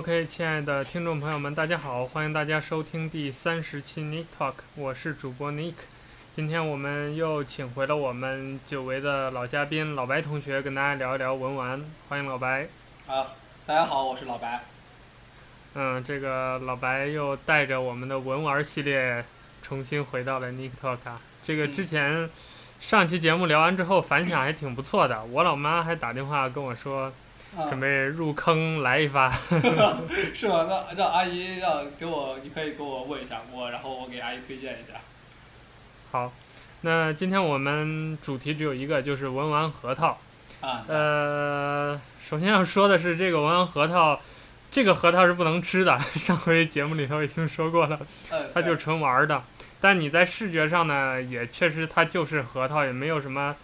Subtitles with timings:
[0.00, 5.74] OK，亲爱的听众朋友们，大家好，欢迎大家收听第三十期 Nick Talk，我是主播 Nick。
[6.34, 11.84] 今天我们又请回了我们久违的老嘉宾老白同学，跟大家聊一聊文玩。
[12.08, 12.66] 欢迎老白。
[13.06, 13.26] 啊，
[13.66, 14.62] 大家好，我是老白。
[15.74, 19.22] 嗯，这个老白又带着我们的文玩系列
[19.60, 21.20] 重新回到了 Nick Talk 啊。
[21.42, 22.30] 这个之前
[22.80, 25.22] 上期节目聊完之后，反响还挺不错的。
[25.24, 27.12] 我老妈还打电话跟我说。
[27.68, 29.30] 准备入坑来一发，
[30.34, 30.66] 是吗？
[30.68, 34.98] 那让阿姨让给我，你可以给我问一下我，然后我给阿姨推荐一下。
[36.12, 36.32] 好，
[36.82, 40.18] 那今天我们主题只有一个，就是文玩核桃。
[40.60, 40.84] 啊。
[40.86, 44.20] 呃，首先要说的是，这个文玩核桃，
[44.70, 45.98] 这个核桃是不能吃的。
[46.14, 47.98] 上回节目里头已经说过了，
[48.54, 49.42] 它就是纯玩的。
[49.80, 53.56] 但你在视觉上呢，也确实它就是核桃，也没有什么。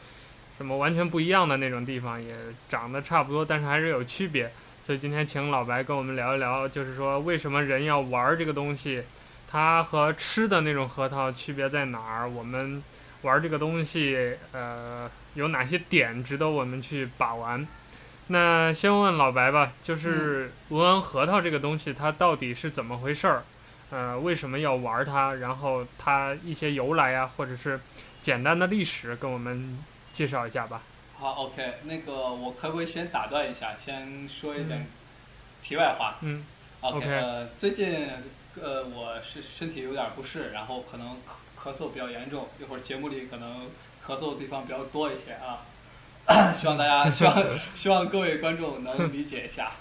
[0.56, 2.34] 什么完全不一样的那种地方，也
[2.68, 4.50] 长得差不多，但是还是有区别。
[4.80, 9.02] 所以今天请老白跟我们聊一聊，就是说为什么人要玩这个东西，
[9.50, 12.28] 它和吃的那种核桃区别在哪儿？
[12.28, 12.82] 我们
[13.22, 17.66] 玩这个东西，呃，有哪些点值得我们去把玩？
[18.28, 23.42] 那先问老白吧，就是文玩核桃这个东西，它到底是怎么回事儿？
[23.90, 25.34] 呃，为什么要玩它？
[25.34, 27.80] 然后它一些由来啊，或者是
[28.22, 29.84] 简单的历史，跟我们。
[30.16, 30.80] 介绍一下吧。
[31.18, 34.86] 好，OK，那个我可不可以先打断一下，先说一点
[35.62, 36.16] 题外话？
[36.22, 36.42] 嗯。
[36.80, 38.08] OK，呃，最近
[38.58, 41.18] 呃我是身体有点不适，然后可能
[41.62, 43.66] 咳嗽比较严重，一会儿节目里可能
[44.06, 45.60] 咳嗽的地方比较多一些啊，
[46.58, 49.72] 希望大家希望希望各位观众能理解一下。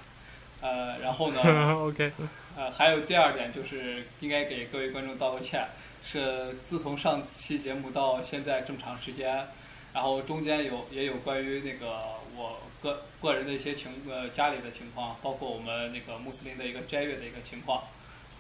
[0.60, 1.40] 呃，然后呢？
[1.88, 2.12] OK。
[2.58, 5.68] 呃，还有第二点就是应该给各位观众道个歉，
[6.04, 9.48] 是自从上期节目到现在这么长时间。
[9.96, 17.82] 然后中间有也有关于那个我个个人的一些情呃家里的情况，包括我们那个穆斯林的一个斋月的一个情况，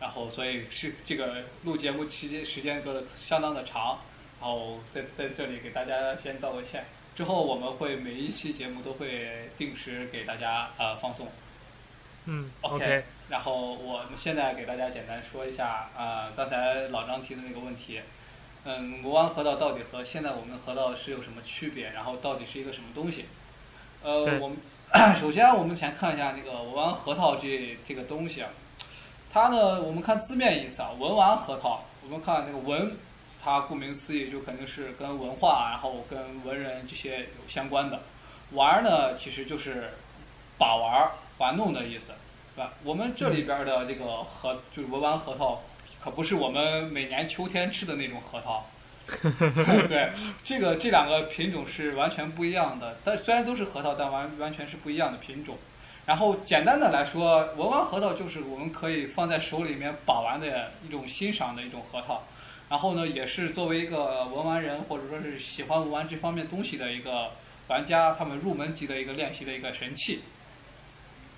[0.02, 4.00] 然后所以是这个录节目期间时间隔的相当的长，
[4.42, 6.84] 然后在在这里给大家先道个歉。
[7.16, 11.30] 之后我们会每一期节目都会定时给大家呃放送。
[12.26, 13.06] 嗯，OK。
[13.30, 18.02] 然后我们现在给大家简单说一下呃刚才老张提的那个问题。
[18.68, 21.92] 嗯，文玩核桃到底和现在我们的核桃是有什么区别？
[21.92, 23.26] 然后到底是一个什么东西？
[24.02, 24.58] 呃，我们
[25.20, 28.50] 首先我们先看一下那个文玩核桃这这个东西啊，
[29.31, 32.98] 它呢，我们看字面意思啊，文玩核桃，我们看那个文，
[33.40, 38.00] 它顾名思义就肯定是跟文化，然后跟文人这些有相关的。
[38.53, 39.92] 玩呢，其实就是
[40.58, 42.14] 把玩、玩弄的意思，
[42.56, 42.74] 对吧？
[42.84, 45.62] 我们这里边的这个核就是文玩核桃。
[46.06, 48.64] 可不是我们每年秋天吃的那种核桃，
[49.90, 50.12] 对，
[50.44, 52.96] 这个这两个品种是完全不一样的。
[53.04, 55.58] 但虽然都是核桃，但完完全是不一样的品种。
[56.06, 62.22] 然后简单的来说，文玩核桃就是我们可以放在手里面把玩的一种欣赏的一种核桃。
[62.70, 67.32] 然后呢，也是作为一个文玩人或者说是喜欢文玩这方面东西的一个
[67.68, 70.20] 玩家，他们入门级的一个练习的一个神器。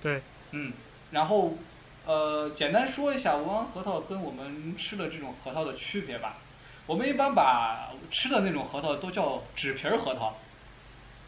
[0.01, 0.73] 对，嗯，
[1.11, 1.57] 然后。
[2.07, 6.38] 呃，简单说一下文玩核桃跟我们吃的这种核桃的区别吧。
[6.85, 10.34] 我们一般把吃的那种核桃都叫纸皮儿核桃，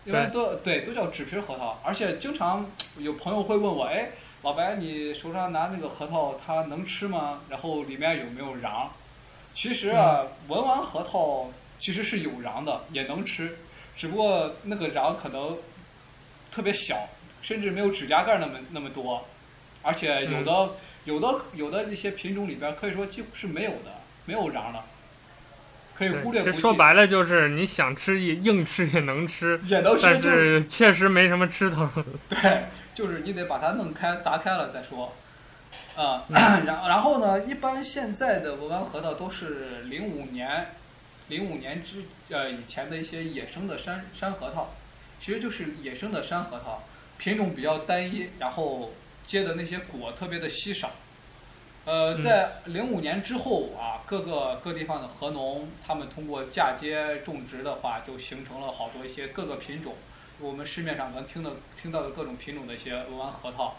[0.05, 1.77] 因为都对，都叫纸皮儿核桃。
[1.83, 2.65] 而且经常
[2.97, 7.41] 有朋友会问我，哎，老白，你手上拿那个核桃，它能吃吗？
[7.49, 8.87] 然后里面有没有瓤？
[9.53, 13.57] 其实啊，文玩核桃其实是有瓤的，也能吃，
[13.97, 15.57] 只不过那个瓤可能
[16.49, 17.05] 特别小，
[17.41, 19.25] 甚至没有指甲盖那么那么多。
[19.81, 20.71] 而且有的、嗯、
[21.05, 24.83] 有的有的一些品种里边，可以说几乎是没有的，没有瓤的，
[25.95, 26.39] 可以忽略不计。
[26.39, 31.87] 其实说白了就是你想吃也硬吃也能吃，也能吃，但是确实没什么吃头。
[32.29, 35.13] 对，就是你得把它弄开砸开了再说。
[35.95, 40.75] 啊、呃， 然、嗯、然后呢，一般现在的文玩核桃都是零五年，
[41.29, 44.73] 零五年之呃以前的一些野生的山山核桃，
[45.19, 46.83] 其实就是野生的山核桃，
[47.17, 48.91] 品种比较单一，然后。
[49.29, 50.89] 结的那些果特别的稀少，
[51.85, 59.93] 呃，在零五年之后啊，各个各地方的核农，他们通过嫁接种植的话，就形成了好多一些各个品种，
[60.39, 63.75] 我们市面上能听的听到的各种品种的一些文玩核桃。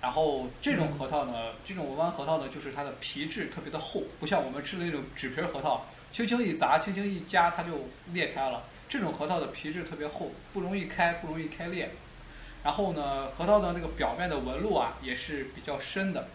[0.00, 8.62] 然后这种核桃呢，这种文玩核桃呢，就是它的皮质特别的厚，不像我们吃的那种纸皮核桃，轻轻一砸，轻轻一夹，它就裂开了。
[8.88, 11.90] 这种核桃的皮质特别厚，不容易开，不容易开裂。
[12.66, 16.26] 然后呢，核桃的那个表面的纹路啊，也是比较深的，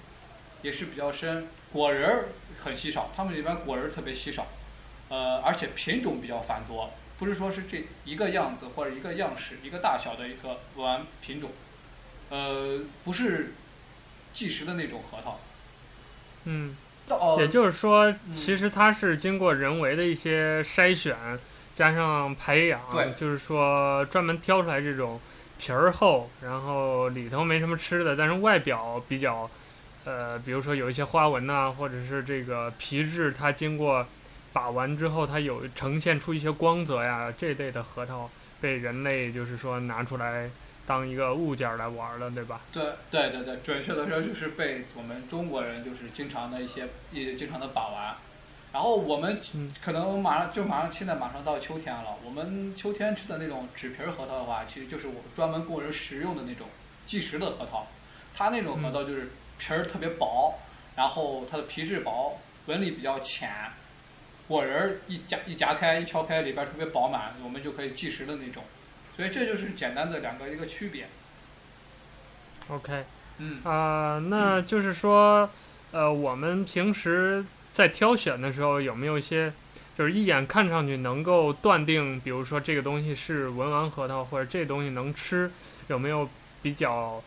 [0.62, 1.46] 也是比较深。
[1.74, 4.48] 果仁儿很稀少，它们里边果仁儿特别稀少，
[5.10, 6.90] 呃，而且品种比较繁多，
[7.20, 11.52] 不是说是这一个样子或者一个样式、一个大小的一个文玩品种，
[12.30, 13.54] 呃，不是
[14.34, 15.38] 即时的那种核桃。
[16.46, 16.78] 嗯，
[17.40, 21.14] 也就是说，嗯其实它是经过人为的一些筛选，
[21.76, 25.20] 加上培养，对就是说专门挑出来这种
[25.62, 29.48] 皮儿厚，然后里头没什么吃的，但是外表比较，
[30.06, 34.04] 呃，比如说有一些花纹呐、或者是这个皮质，它经过
[34.52, 38.28] 把玩之后，它有呈现出一些光泽呀，这类的核桃
[38.60, 40.50] 被人类就是说拿出来
[40.88, 42.62] 当一个物件儿来玩了，对吧？
[42.72, 48.16] 对对对对，准确的说就是被我们中国人就是经常的一些也经常的把玩，
[48.74, 56.68] 然后我们嗯可能马上就马上现在马上到秋天了，我们秋天吃的那种纸皮儿核桃的话，其实就是我们专门供人食用的那种
[57.06, 57.86] 即食的核桃，
[58.36, 60.56] 它那种核桃就是皮儿特别薄，
[60.96, 63.50] 然后它的皮质薄，纹理比较浅，
[64.48, 68.64] 果仁儿一夹一夹开一敲开里边儿特别饱满，我们就可以即食的那种，
[69.18, 71.08] 所以这就是简单的两个一个区别。
[72.70, 73.04] OK。
[73.38, 75.50] 嗯，啊、那就是说，
[75.92, 79.52] 呃，我们平时在挑选的时候，有没有一些，
[79.98, 85.52] 就是一眼看上去能够断定，比如说这个东西是文玩核桃，或者这东西能吃，
[85.88, 86.30] 有没有
[86.62, 87.24] 比较，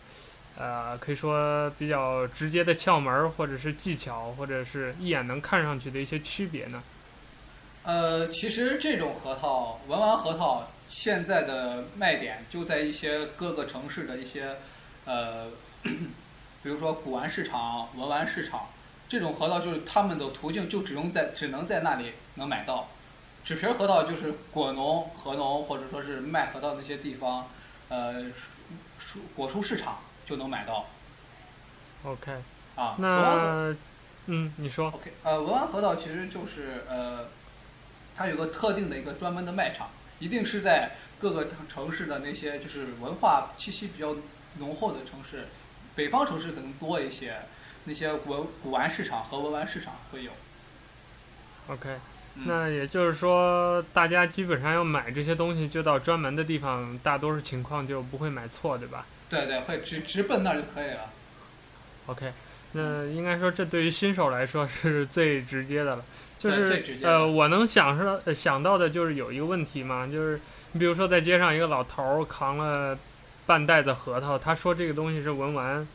[0.57, 6.83] 呃，可以说比较直接的窍门，或者是技巧，或者是一眼能看上去的一些区别呢？
[7.85, 14.57] 呃，其实这种核桃，文玩核桃现在的卖点就在一些各个城市的一些，
[15.05, 15.49] 呃，
[15.83, 18.69] 比如说古玩市场、文玩市场，
[19.15, 22.89] 这种核桃就是他们的途径就只能在只能在那里能买到。
[23.45, 27.49] 纸皮儿核桃就是果农、核农或者说是卖核桃那些地方，
[27.89, 28.25] 呃，
[29.01, 30.87] 蔬果蔬市场就能买到
[32.03, 32.33] OK，
[32.75, 32.97] 啊。
[32.99, 33.73] 那，
[34.27, 37.29] 嗯，你说，OK，呃，文玩核桃其实就是呃，
[38.17, 44.17] 它有个特定的一个专门的卖场，一定是在各个城市的那些就是文化气息比较
[44.59, 45.47] 浓厚的城市，
[45.95, 47.37] 北方城市可能多一些，
[47.85, 50.31] 那些文古玩市场和文玩市场会有。
[51.69, 51.89] OK，
[52.37, 61.11] 嗯、那也就是说，大家基本上要买这些东西，就到专门的地方，大多数情况就不会买错，对吧对对，会直直奔那儿就可以了。
[62.07, 62.33] ？OK，
[62.73, 66.05] 那应该说这对于新手来说是最直接的了。
[66.39, 70.39] 就是呃，我能想是呃想到的就是有一个问题嘛，就是
[70.73, 72.99] 你比如说在街上一个老头儿扛了
[73.47, 75.89] 半袋子核桃，他说这个东西是文玩，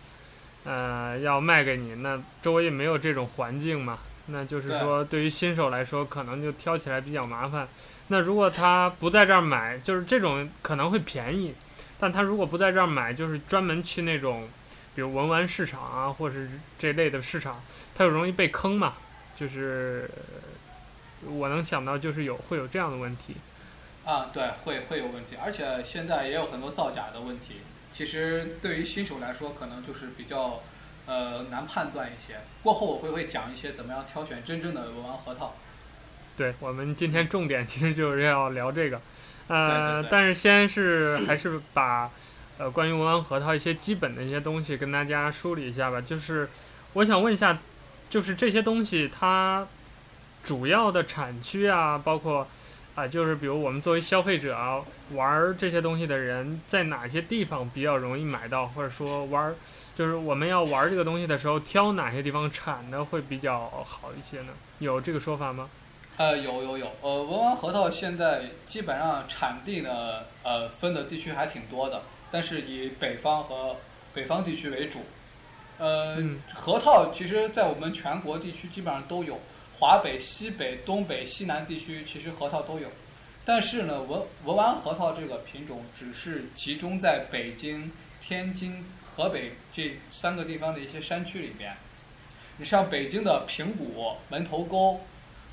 [0.64, 4.00] 呃，要卖给你，那周围也没有这种环境嘛。
[4.32, 7.68] 那就是说，对于新手来说，可能就挑起来比较麻烦。
[8.10, 11.56] 那如果他不在这儿买，就是这种可能会便宜，
[12.00, 14.48] 但他如果不在这儿买，就是专门去那种，
[14.94, 16.48] 比如文玩市场啊，或是
[16.78, 17.62] 这类的市场，
[17.96, 18.94] 他就容易被坑嘛。
[19.36, 20.08] 就是
[21.26, 23.36] 我能想到，就是有会有这样的问题。
[24.06, 27.62] 啊，对，会会有问题，而且现在也有很多造假的问题。
[28.00, 30.64] 其实对于新手来说，可能就是比较。
[31.06, 32.40] 呃，难判断一些。
[32.62, 35.56] 过后我会会讲一些怎么样挑选真正的文玩核桃。
[36.38, 39.02] 对，我们今天重点其实就是要聊这个，
[39.48, 42.12] 呃，对对对但是先是还是把
[42.60, 46.00] 呃关于文玩核桃一些基本的一些东西跟大家梳理一下吧。
[46.00, 46.48] 就是
[46.94, 47.58] 我想问一下，
[48.08, 49.66] 就是这些东西它
[50.44, 52.48] 主要的产区啊，包括
[53.00, 59.56] 啊、呃，就是比如我们作为消费者啊，玩这些东西的人，在哪些地方比较容易买到，或者说玩。
[59.96, 64.54] 就是我们要玩这个东西的时候，挑哪些地方产的会比较好一些呢？
[64.80, 65.70] 有这个说法吗？
[66.18, 73.78] 呃，有有有，呃，文玩核桃现在基本上产地呢，呃，分的地区还挺多的，但是以北方和
[74.14, 75.00] 北方地区为主。
[75.78, 79.40] 呃，嗯、核桃其实在我们全国地区基本上都有，
[79.80, 82.90] 华北、西北、东北、西南地区其实核桃都有，
[83.46, 88.86] 但是呢，文文玩核桃这个品种只是集中在北京、天津。
[89.16, 91.76] 河北这三个地方的一些山区里边，
[92.56, 95.02] 你像北京的平谷、门头沟，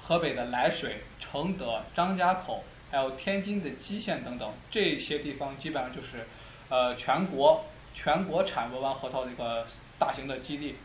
[0.00, 6.28] 河北的涞水、承德、张家口，还有天津的蓟县等等，这些地方基本上就是，
[6.68, 9.66] 呃，全国全国产文玩核桃的一个
[9.98, 10.76] 大型的基地。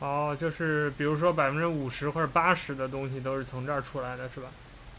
[0.00, 4.48] 哦，就是比如说百分之五十或者八十的东西都是从这儿出来的，是吧？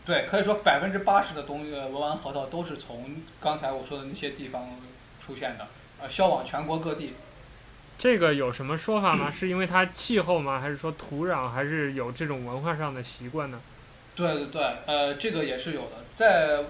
[0.06, 4.80] 对，可以说百分之八十的东西文玩核桃都是从刚才我说的那些地方
[5.24, 5.68] 出现的。
[6.02, 7.14] 呃，销往全国各地，
[8.00, 9.32] 这个有什么说法吗？
[9.32, 10.60] 是因为它气候吗？
[10.60, 11.50] 还是说土壤？
[11.50, 13.62] 还是有这种文化上的习惯呢？
[14.16, 16.64] 对对对，呃，这个也是有的，在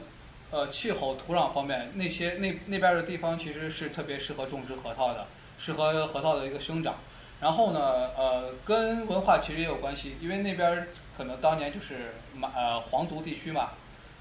[0.51, 6.95] 呃气候、土壤方面，那些那那边的地方其实是特别适合种植核桃的，适合核桃的一个生长。
[7.41, 7.79] 然后呢，
[8.17, 13.71] 呃，跟文化其实也有关系，因为那边可能当年就是满呃皇族地区嘛，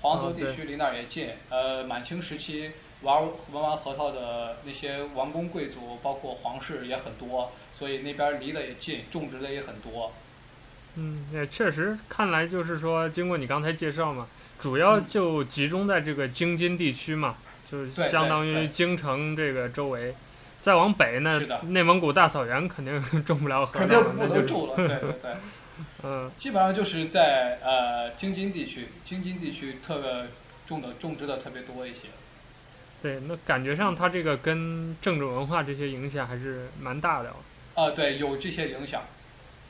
[0.00, 2.72] 皇族地区离那儿也近，呃，满清时期。
[3.02, 10.12] 玩文玩核桃的那些王公贵族，包括皇室也很多，所以那边离得也近，种植的也很多。
[10.96, 14.26] 嗯，也确实，看来就是说，经过你刚才介绍嘛，
[14.58, 17.36] 主要就集中在这个京津地区嘛，
[17.72, 20.14] 嗯、就相当于京城这个周围。
[20.60, 24.76] 再往北呢，内蒙古大草原肯定 种不了核桃，肯定不能种了。
[24.76, 25.32] 对对对，
[26.02, 30.26] 嗯，基本上就是在呃京津地区，京津地区特别
[30.66, 32.08] 种的种植的特别多一些。
[33.02, 37.30] 对，那感觉上它这个跟政治文化这些影响还是蛮大的。
[37.30, 39.02] 啊、呃，对，有这些影响。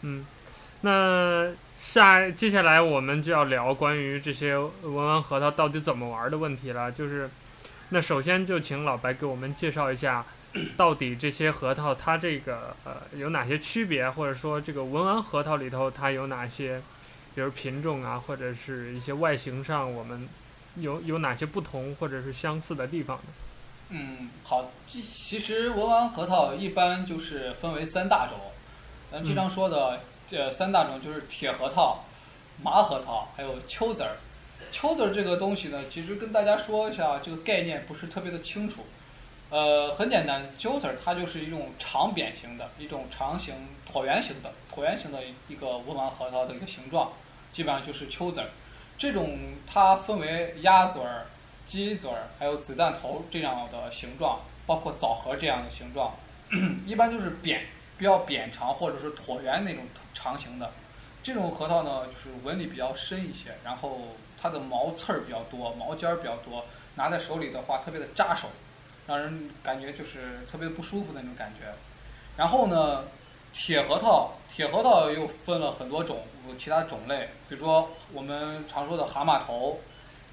[0.02, 0.26] 嗯。
[0.82, 6.90] 那下接下来我们就要聊关于这些文玩核桃到底怎么玩的问题了。
[6.90, 7.28] 就是，
[7.90, 10.24] 那首先就请老白给我们介绍一下，
[10.76, 16.80] 到底这些核桃它这个呃有哪些区别，或者说这个文玩核桃里头它有哪些，
[17.34, 20.28] 比如品种啊，或者是一些外形上我们
[20.76, 23.24] 有有哪些不同或者是相似的地方呢？
[23.90, 28.38] 嗯，好，其实文玩核桃一般就是分为三大种，
[29.10, 29.96] 咱经常说的。
[29.96, 32.04] 嗯这三大种就是铁核桃、
[32.62, 34.14] 麻核桃，还有秋子儿。
[34.70, 38.86] 秋子儿这个东西呢，其实跟大家说一下，这个概念不是特别的清楚。
[39.50, 43.54] 呃，很简单，秋籽儿它就是一种长扁形的一种长形
[43.92, 47.12] 椭圆形的椭圆形的一个文玩核桃的一个形状，
[47.52, 48.46] 基本上就是秋籽儿。
[48.96, 51.26] 这种它分为鸭嘴儿、
[51.66, 56.14] 鸡嘴儿，还有子弹头这样的形状，包括枣核这样的形状，
[56.86, 57.66] 一般就是扁。
[57.98, 60.72] 比较扁长或者是椭圆那种长形的，
[61.22, 64.00] 这种核桃呢，就是纹理比较深一些，然后
[64.40, 66.64] 它的毛刺儿比较多，毛尖儿比较多，
[66.94, 68.48] 拿在手里的话特别的扎手，
[69.10, 71.66] 让人感觉就是特别不舒服的那种感觉。
[72.36, 73.06] 然后呢，
[73.52, 76.22] 铁核桃，铁核桃又分了很多种，
[76.56, 79.80] 其他种类，比如说我们常说的蛤蟆头、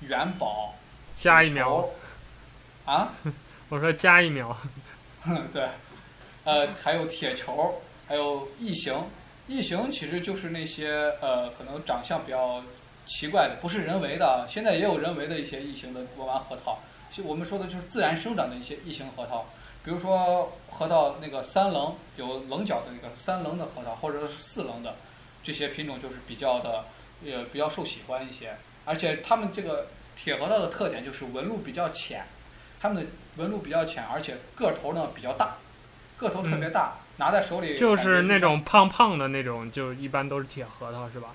[0.01, 0.75] 元宝，
[1.15, 1.89] 加一秒，
[2.85, 3.11] 啊？
[3.69, 4.55] 我说加一秒，
[5.51, 5.67] 对。
[6.43, 8.95] 呃，还有铁球，还有异形。
[9.47, 12.61] 异形其实就是那些呃，可能长相比较
[13.07, 14.45] 奇怪的，不是人为的。
[14.47, 16.77] 现在也有人为的一些异形的文玩核桃。
[17.11, 19.45] 其实我们说的就是自然生长的一些异形核桃，
[19.83, 24.95] 比如说核桃那个三棱，有棱角的那个三棱的核桃，或者说是四棱的
[25.43, 26.85] 这些品种，就是比较的
[27.25, 28.55] 呃比较受喜欢一些。
[28.85, 32.25] 而且它们这个铁核桃的特点就是纹路比较浅，
[32.79, 35.55] 它们的纹路比较浅，而且个头呢比较大。
[36.17, 41.29] 个头特别大，嗯、拿在手里就是那种胖胖的那种，就一般都是铁核桃，是吧？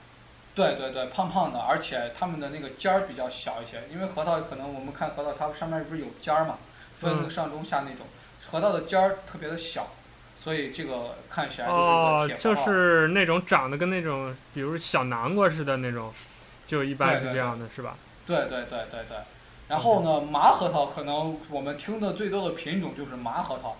[0.54, 6.58] 对对对，胖胖的，而且它们的那个尖儿比较小一些，因为核桃可能我们看核桃，它上面不是有尖儿嘛，
[7.00, 9.88] 分上中下那种，嗯、核桃的尖儿特别的小，
[10.38, 12.50] 所以这个看起来就是个铁核桃。
[12.50, 16.12] 哦，就是那种长得跟那种，比如小南瓜似的那种，
[16.66, 17.96] 就一般是这样的，是吧？
[18.26, 19.16] 对对对对对。
[19.68, 23.76] 然后呢，麻核桃可能我们听的最多的品种就是麻核桃。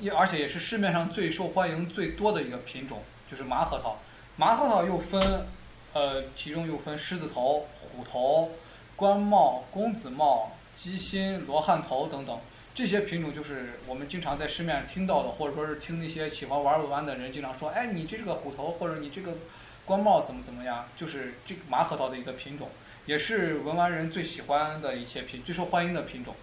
[0.00, 3.98] 也而且也是市面上最受欢迎最多的一个品种，就是麻核桃。
[4.36, 5.46] 麻核桃又分，
[5.94, 8.50] 呃，其中又分狮子头、虎头、
[8.96, 12.38] 官帽、公子帽、鸡心、罗汉头等等。
[12.74, 19.36] 这些品种就是我们经常在市面上听到的，或者说是听那些喜欢玩文玩的人经常说：“哎，你这个虎头，或者你这个
[19.84, 22.68] 官帽怎么怎么样？”就是这个麻核桃的一个品种，
[23.06, 26.34] 也是文玩人最喜欢的一些品，最受欢迎的品种。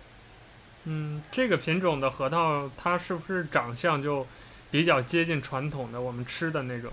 [0.85, 4.25] 嗯，这个品种的核桃，它是不是长相就
[4.71, 6.89] 比较接近传统的我们吃的那种？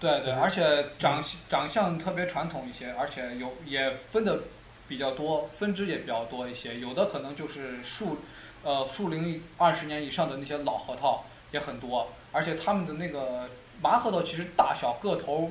[0.00, 4.42] 对对，而且长长相特别传统一些，而且有也分的
[4.86, 6.78] 比较多，分支也比较多一些。
[6.78, 8.18] 有的可能就是树，
[8.62, 13.48] 呃，树龄二十年以上的那些老核桃也很多，而且它们的那个
[13.82, 15.50] 麻核桃其实大小个头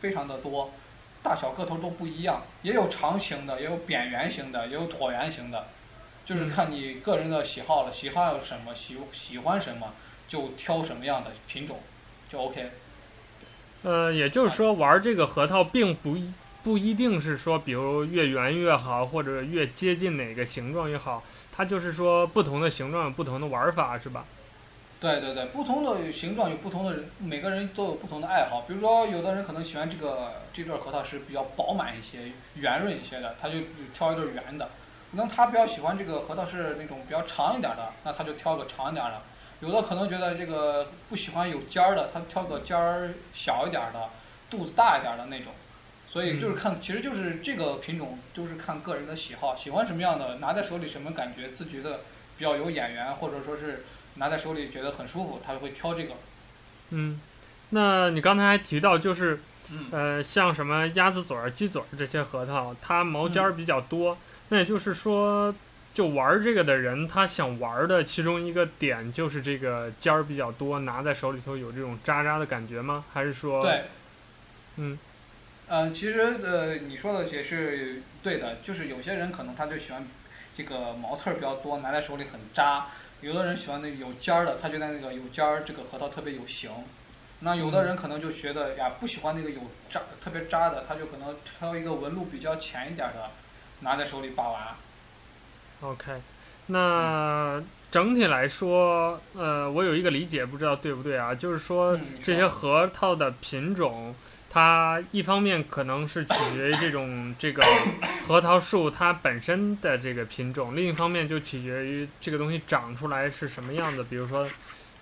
[0.00, 0.70] 非常的多，
[1.22, 5.66] 大小个头都不一样，也有长形的，也有扁圆形的，也有椭圆形的。
[6.24, 9.92] 就是看你个人的喜好了，喜好什么，喜喜欢什么，
[10.26, 11.80] 就挑什么样的品种，
[12.32, 12.70] 就 OK。
[13.84, 16.16] 呃，也就是说，玩这个核桃并不
[16.62, 21.22] 不一定是说，比如越圆越好，或者越接近哪个形状越好，
[21.52, 24.24] 它就是说不同的形状有不同的玩法，是吧？
[25.00, 28.62] 对对对，不同的形状有不同的人，每个人都有不同的爱好。
[28.66, 33.56] 比如说，有的人可能喜欢这个这对核桃是比较饱满一些、圆润一些的，他就
[33.92, 34.70] 挑一对圆的。
[35.10, 39.20] 可能他比较喜欢这个核桃是那种比较长一点的，那他就挑个长一点的。
[39.64, 44.10] 有的可能觉得这个不喜欢有尖儿的，他挑个尖儿小一点的，
[44.50, 45.52] 肚子大一点的那种。
[46.06, 52.00] 所以就是看，其实就是这个品种，就是看个人的喜好，喜欢什么样的，拿在手里什么感觉，自觉的
[52.36, 53.84] 比较有眼缘，或者说是
[54.16, 56.14] 拿在手里觉得很舒服，他就会挑这个。
[56.90, 57.20] 嗯，
[57.70, 59.40] 那你刚才还提到就是，
[59.90, 64.12] 呃，像什么鸭子嘴儿、鸡嘴儿这些核桃，它毛尖儿比较多。
[64.12, 64.18] 嗯
[64.50, 65.52] 那也就是说，
[65.94, 73.04] 就玩这个的人，他想玩的其中一个点就是这个尖儿比较多，拿在手里头有这种扎扎的感觉吗？
[73.14, 73.62] 还是说？
[73.62, 73.84] 对，
[74.76, 74.98] 嗯，
[75.68, 80.04] 嗯，其实呃，你说的也是对的，就是有些人可能他就喜欢
[80.56, 82.88] 这个毛刺儿比较多，拿在手里很扎；
[83.20, 86.70] 有的人喜欢那个有尖儿的，他觉得那个有尖儿这个核桃特别有型。
[87.38, 93.30] 那有的人可能就觉得呀，不喜欢那个有扎特别扎的，他就可能挑一个纹路比较浅一点的，
[93.80, 94.60] 拿在手里把玩。
[95.84, 96.12] OK，
[96.68, 101.34] 那整体来说，呃，我有一个理解，不知道对不对啊？
[101.34, 104.14] 就是说，这些核桃的品种，
[104.48, 107.62] 它一方面可能是取决于这种这个
[108.26, 114.02] 核桃树它本身的这个品种，另一方面就取决于这个东西长出来是什么样子。
[114.08, 114.48] 比如说，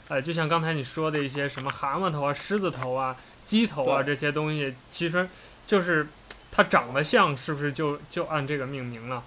[0.09, 5.29] 呃，就像刚才你说的一些什么蛤蟆头啊、狮子头啊、鸡头啊这些东西，其实
[5.65, 6.09] 就是
[6.51, 9.23] 它长得像，是不是就就按这个命名了？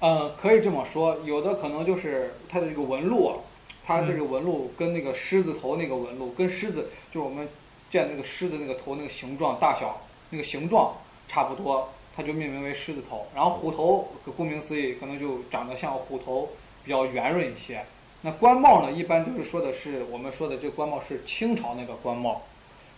[0.00, 3.36] 嗯，可以这么说，有的可能就是它的这个纹路啊，
[3.84, 7.48] 它这个纹路跟那个狮子头那个纹路，跟狮子就是我们
[7.90, 10.94] 见那个狮子那个头那个形状大小那个形状
[11.26, 13.26] 差不多，它就命名为狮子头。
[13.34, 16.50] 然后虎头，顾名思义，可能就长得像虎头，
[16.84, 17.82] 比较圆润一些。
[18.20, 22.42] 那官帽呢，一般就是说的是我们说的这个官帽是清朝那个官帽，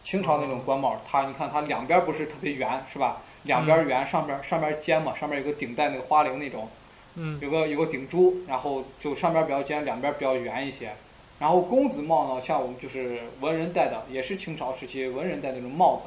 [0.03, 3.23] 清朝那种官帽，它你看它两边不是特别圆是吧？
[3.45, 6.69] 两边圆，上边上边尖嘛，上面有个顶戴那个花翎那种。
[7.21, 10.93] 嗯，有个有个顶珠，然后就上边比较尖，两边比较圆一些。
[11.41, 16.03] 然后公子帽呢，像我们就是文人戴的，也是清朝时期文人戴那种帽子。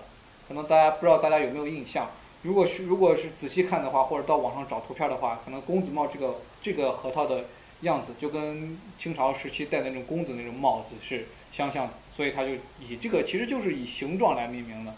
[0.48, 2.10] 可能大家不知道大家有没有印象？
[2.44, 7.46] 如果是如果是仔细看的话，或者到网上找图片的话，可能公子帽这个这个核桃的
[7.82, 14.94] 样子，就跟清朝时期戴的那种公子那种帽子是相像的，所以它就以这个其实就是以形状来命名的。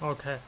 [0.00, 0.38] OK。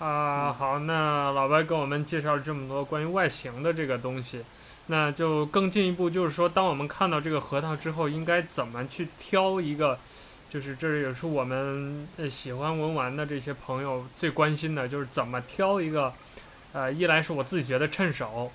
[0.00, 4.42] 啊、好，那老白跟我们介绍了这么多关于外形的这个东西，
[4.86, 9.98] 那就更进一步，就是说，当我们看到这个核桃之后，应该怎么去挑一个？
[10.48, 16.10] 就是这也是我们喜欢文玩的这些朋友最关心的，就是怎么挑一个？
[16.72, 18.50] 呃，一来是我自己觉得趁手，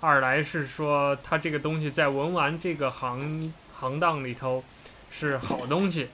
[0.00, 4.64] 二来是说它这个东西在文玩这个行行当里头
[5.12, 6.08] 是好东西。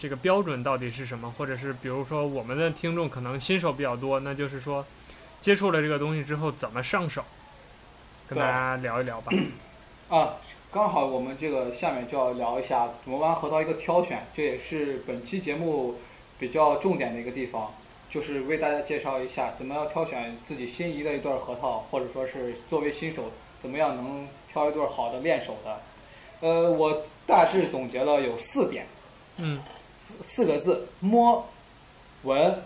[0.00, 1.30] 这个标准到底是什么？
[1.36, 4.82] 或者是比如说我们的听众可能新手比较多，那就是说
[5.42, 7.22] 接触了这个东西之后怎么上手，
[8.26, 9.30] 跟大家聊一聊吧。
[10.08, 10.36] 啊，
[10.70, 15.96] 刚好我们这个下面就要聊一下文玩核桃一个挑选，这也是本期节目
[16.38, 17.70] 比较重点的一个地方，
[18.10, 25.80] 就是为大家介绍一下怎么样挑选自己心仪的一对核桃，或者说是作为新手怎么样能挑一对好的练手的。
[26.40, 28.86] 呃，我大致总结了有四点。
[29.36, 29.60] 嗯。
[30.20, 31.46] 四个字：摸、
[32.22, 32.62] 闻、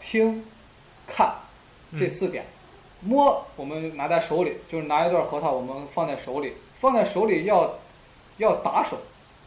[0.00, 0.44] 听、
[1.06, 1.34] 看，
[1.98, 2.44] 这四点。
[3.02, 7.78] 嗯、摸，我们拿在手里，就是拿一段核桃，我们放在手里，放在手里要
[8.38, 8.98] 要打手，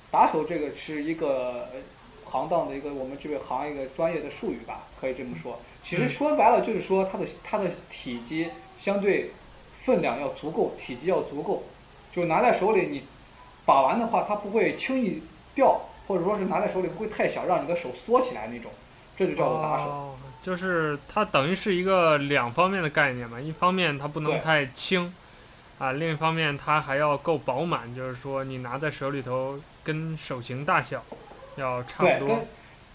[0.09, 1.69] 打手这个是一个
[2.23, 5.59] 行当的一个我们这个行业一个专业的术语吧，可以这么说。
[5.83, 9.31] 其实说白了就是说它的它的体积相对
[9.81, 11.63] 分量要足够，体积要足够，
[12.13, 13.03] 就拿在手里你
[13.65, 15.21] 把玩的话，它不会轻易
[15.53, 15.79] 掉。
[16.07, 18.71] 或者说是拿在手里不会太小，让你的手缩起来那种，
[19.15, 19.83] 这就叫做打手。
[19.83, 25.13] 哦，就是它等于是一个两方面的概念嘛，一方面它不能太轻，
[25.79, 31.03] 啊，另一方面它还要够饱满，就是说你拿在手里头跟手型大小
[31.55, 32.39] 要差不多。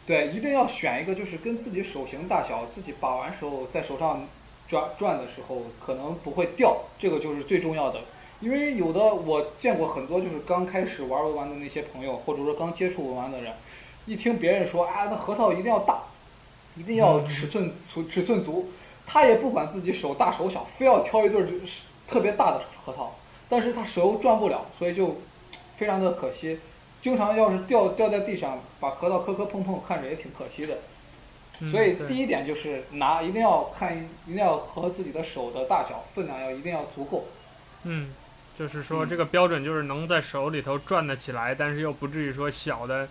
[0.07, 4.27] 对，对，一定要选一个就是跟自己手型大小，自己把玩时候在手上
[4.69, 8.01] 转转的时候可能不会掉，这个就是最重要的。
[8.41, 13.53] 因为有的我见过很多，就是刚开始玩文玩的那些朋友，或者说刚接触文玩的人，
[14.07, 16.03] 一听别人说啊，那核桃一定要大，
[16.77, 18.71] 一定要尺寸足，尺寸足，
[19.05, 23.17] 他也不管自己手大手小，非要挑一对就是特别大的核桃，
[23.49, 25.17] 但是他手又转不了，所以就
[25.77, 26.61] 非常的可惜，
[27.03, 30.79] 经常要是掉掉在地上，把核桃磕磕碰碰，看着也挺可惜的。
[31.73, 33.97] 所以第一点就是拿一定要看，
[34.27, 37.25] 一定要和自己的手的大小分量要一定要足够。
[37.83, 38.13] 嗯。
[38.59, 43.09] 就是说，这个标准就是能在手里头转得起来，嗯、但是又不至于说小的，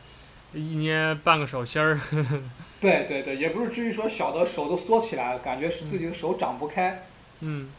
[0.53, 1.97] 一捏半个手心儿。
[2.81, 7.01] 对对对，也不是至于说小的手都缩起来了，感觉是自己的手长不开。
[7.39, 7.69] 嗯。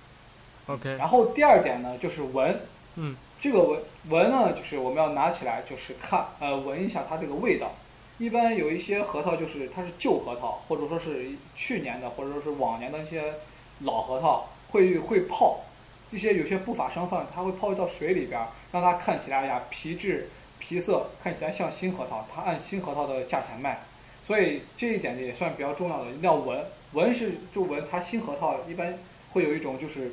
[0.66, 0.96] OK。
[0.96, 2.59] 然后第二点呢，就是闻。
[2.96, 3.14] 嗯。
[3.38, 7.74] 这个闻闻呢，就是我们要拿起来，就是看呃闻一下它这个味道。
[8.16, 13.35] 一般有一些核桃就是它是旧核桃，或者说是去年的，或者说是往年的一些
[13.81, 15.61] 老核桃，会会泡。
[16.10, 18.40] 一些有些不法商贩，他会泡到水里边，
[18.72, 23.80] 让它看起来呀皮质、皮色看起来像新核桃，他按新核桃的价钱卖，
[24.26, 28.98] 所以这一点也算比较重要的，一定要闻，闻是就闻它新核桃一般
[29.32, 30.12] 会有一种就是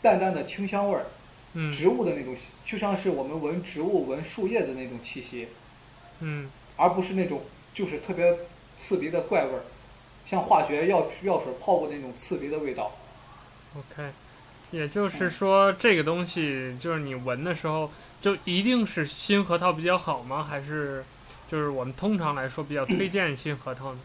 [0.00, 1.06] 淡淡的清香味儿，
[1.70, 5.48] 植物的那种，就像是我们闻植物闻树叶子那种气息，
[6.20, 7.42] 嗯，而不是那种
[7.74, 8.36] 就是特别
[8.78, 9.62] 刺鼻的怪味儿，
[10.26, 12.92] 像化学药药水泡过那种刺鼻的味道。
[13.74, 14.10] OK，
[14.72, 17.90] 也就是说，这个东西就是你闻的时候，
[18.22, 20.42] 就一定是新核桃比较好吗？
[20.42, 21.04] 还是
[21.46, 24.00] 就是我们通常来说比较推荐新核桃呢？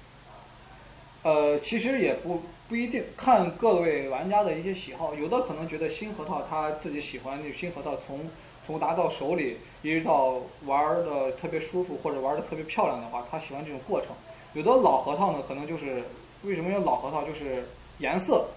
[1.24, 5.16] 呃，其实也不不一定，看各位玩家的一些喜好。
[5.16, 8.30] 有的可能觉得新核桃他自己喜欢那新核桃从
[8.66, 14.10] 从拿到手里一直到玩的特别舒服或者玩的特别漂亮的话，他喜欢这种过程。
[14.54, 16.04] 有的老核桃呢，可能就是
[16.44, 18.48] 为什么叫老核桃，就是颜色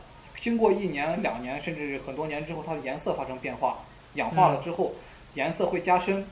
[0.41, 3.81] 经过一年两年甚至很多年之后，它的颜色发生变化，
[4.15, 5.01] 氧化了之后，嗯、
[5.35, 6.27] 颜色会加深，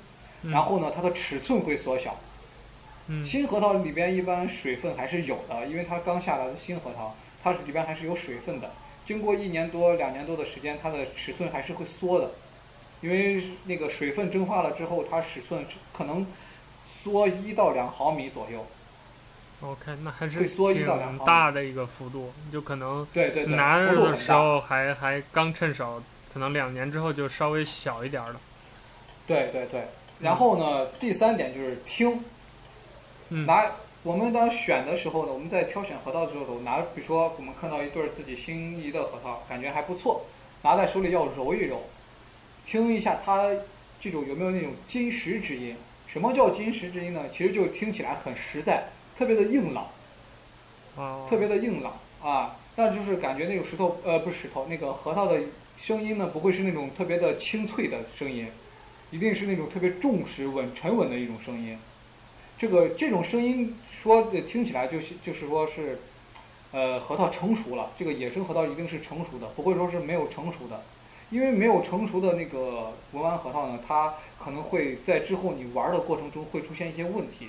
[0.45, 2.17] 然后呢，它的尺寸会缩小。
[3.25, 8.71] 新核桃里边一般水分还是有的，因为它刚下来的新核桃，它里边还是有水分的。
[9.07, 12.33] 经过一年多、两年多的时间，它的尺寸还是会缩的，
[13.01, 16.27] 因为那个水分蒸发了之后，它尺寸可能
[17.03, 18.67] 缩一到两毫米左右。
[19.61, 26.01] OK，那还是挺大的一个幅度，就可能对对对，拿着的时候还还刚趁手，
[26.33, 28.41] 可能两年之后就稍微小一点了。
[29.27, 29.89] 对对对，
[30.21, 32.25] 然后呢，嗯、第三点就是听。
[33.31, 33.73] 拿
[34.05, 40.25] 我们当选的时候呢，我们在挑选核桃的时候，拿比如说我们看到一对自己心仪的核桃，感觉还不错，
[40.63, 41.83] 拿在手里要揉一揉，
[42.65, 43.51] 听一下它
[44.01, 45.77] 这种有没有那种金石之音。
[46.07, 47.25] 什么叫金石之音呢？
[47.31, 48.85] 其实就听起来很实在，
[49.19, 49.89] 特别的硬朗，
[50.97, 52.57] 啊，特别的硬朗啊。
[52.77, 55.41] 但就是感觉那种石头呃不是石头，那个核桃的
[55.77, 58.47] 声音呢，不会是那种特别的清脆的声音，
[59.11, 61.77] 一定是那种特别重实稳沉稳的一种声音。
[62.57, 65.99] 这个这种声音说听起来就是就是说是，
[66.71, 67.91] 呃，核桃成熟了。
[67.99, 70.81] 这个野生核桃一定是成熟的，不会说是没有成熟的，
[71.31, 77.49] 因为没有成熟的那个文玩核桃呢，它可能会在之后你玩的过程中会出现一些问题。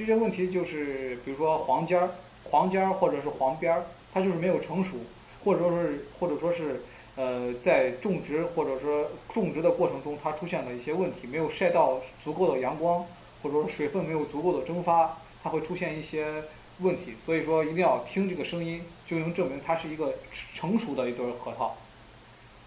[0.00, 2.10] 这些问题就是比如说黄尖儿、
[2.44, 4.96] 黄尖儿或者是黄边儿，它就是没有成熟，
[5.44, 6.82] 或者说是或者说是
[7.16, 13.04] 呃在种植或者说种植的过程中它出现了一些问题，没有晒到足够的阳光。
[13.42, 16.44] 或者说水分没有足够的蒸发，它会出现一些
[16.80, 17.14] 问题。
[17.24, 20.12] 所以说一定要听这个声音，就能证明它是一个
[20.54, 21.74] 成熟的一对核桃。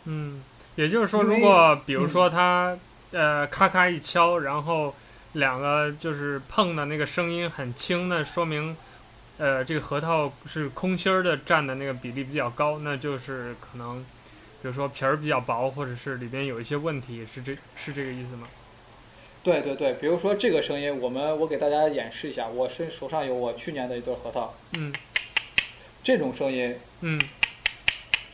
[0.05, 0.41] 嗯，
[0.75, 2.75] 也就是说，如果比如说它、
[3.11, 4.95] 呃咔咔一敲，然后
[5.33, 8.75] 两个就是碰的那个声音很轻，那说明
[9.37, 14.03] 呃这个核桃是空心儿的占的那个比例比较高，那就是可能
[14.61, 18.47] 比如说皮儿比较薄，或者是里边有一些问题，是这是这个意思吗？
[19.43, 22.47] 对对对，比如说这个声音，我们我给大家演示一下。
[22.47, 24.93] 我身手上有我去年的一对核桃，嗯，
[26.01, 27.19] 这种声音，嗯，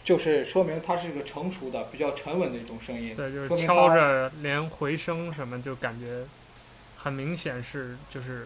[0.03, 3.15] 就是说明它是一个成熟的、比较沉稳的一种声音。
[3.15, 6.23] 对，就是敲着连回声什么，就感觉
[6.99, 8.45] 很明显是就是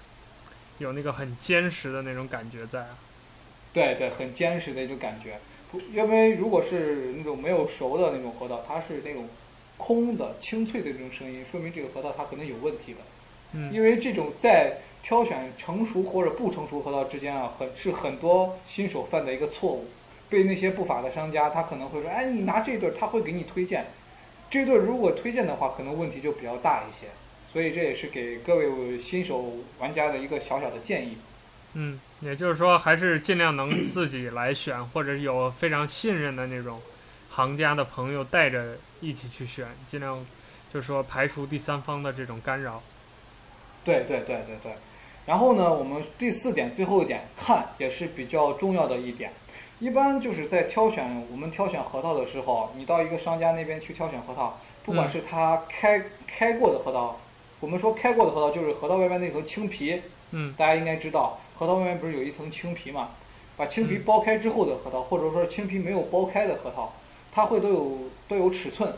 [0.78, 2.86] 有那个很坚实的那种感觉在。
[3.74, 5.40] 对对，很坚实的一种感觉。
[5.72, 9.28] 不，因为如果是那种没有熟的那种核桃，它是那种。
[9.76, 13.00] 空的清脆的那种声音，说明这个核桃它可能有问题的。
[13.54, 19.88] 嗯，因为这种在挑选成熟或者不成熟核桃之间啊，很是很多新手犯的一个错误。
[20.30, 23.88] 被那些不法的商家，他可能会说，哎，你拿这对，他会给你推荐。
[24.50, 27.08] 这对如果推荐的话，可能问题就比较大一些。
[27.54, 31.18] 所以这也是给各位新手玩家的一个小小的建议。
[31.76, 36.82] 嗯，也就是说，还是尽量能自己来选，或者有非常信任的那种
[37.30, 38.76] 行家的朋友带着。
[39.04, 40.26] 一起去选，尽量
[40.74, 42.82] 就是说排除第三方的这种干扰。
[43.84, 44.72] 对对对对对。
[45.26, 49.34] 然后呢，我们第四点，最后一点，看也是比较重要的一点。
[49.80, 57.20] 一般就是在挑选我们挑选核桃的时候，你到一个商家那边去挑选核桃，不管是他开、嗯、开过的核桃，
[57.64, 63.12] 我们说开过的核桃就是核桃外面那层青皮，嗯，大家应该知道，核桃外面不是有一层青皮嘛？
[63.56, 66.92] 把青皮剥开之后的核桃，嗯、或者说青皮没有剥开的核桃。
[67.32, 67.98] 它会都有
[68.28, 68.94] 都有尺寸，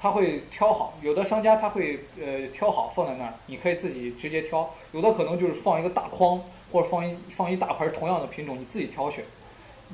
[0.00, 4.74] 它会挑好，有的商家他会呃挑好放在那儿，你可以自己直接挑。
[4.92, 9.26] 有的可能就是放一个大筐，或者放一放一大盆同样的品种，你自己挑选。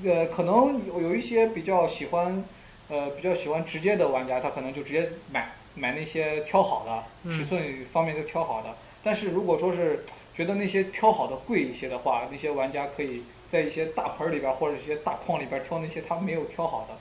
[0.05, 2.45] 呃，可能有有一些比较喜欢，
[2.89, 8.69] 呃比较喜欢直接的玩家，他可能就直接买买那些挑好的，尺寸方面都挑好的。
[8.71, 8.75] 嗯。
[9.03, 10.05] 但是如果说是
[10.35, 16.95] 觉得那些挑好的贵一些的话，那些玩家可以在一些大盆里边或者一些大框里边挑那些他没有挑好的。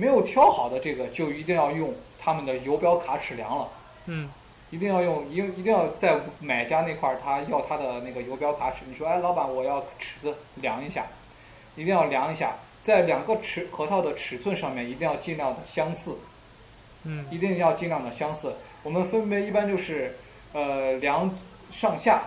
[0.00, 3.68] 没有挑好的这个，就一定要用他们的游标卡尺量了。
[4.06, 4.30] 嗯，
[4.70, 8.84] 一定要用，一一定要在买家那块儿，他要他的那个游标卡尺。
[8.86, 11.04] 你说，哎，老板，我要尺子量一下，
[11.74, 16.16] 一定要量一下，在两个尺核桃的尺寸上面一定要尽量的相似。
[17.10, 18.52] 嗯，一定要尽量的相似。
[18.82, 20.18] 我们分别一般就是，
[20.52, 21.34] 呃，量
[21.72, 22.22] 上下，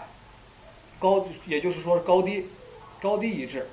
[0.98, 2.48] 高，也就是说高低，
[3.00, 3.70] 高低一致，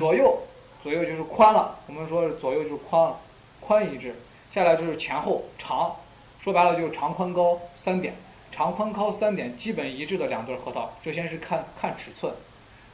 [0.00, 0.38] 左右，
[0.82, 1.78] 左右就是宽了。
[1.86, 3.20] 我们说左右就是宽了，
[3.60, 4.16] 宽一致。
[4.52, 5.94] 下来就是前后长，
[6.40, 8.14] 说白了就是长宽高三点，
[8.50, 10.90] 长宽高三点基本一致的两对核桃。
[11.02, 12.34] 这先是看看尺寸，